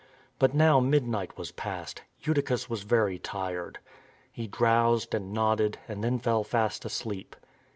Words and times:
But 0.39 0.55
now 0.55 0.79
midnight 0.79 1.37
was 1.37 1.51
past. 1.51 2.01
Eutychus 2.21 2.67
was 2.67 2.81
very 2.81 3.19
tired. 3.19 3.77
He 4.31 4.47
drowsed 4.47 5.13
and 5.13 5.31
nodded 5.31 5.77
and 5.87 6.03
then 6.03 6.17
fell 6.17 6.43
fast 6.43 6.85
asleep. 6.85 7.35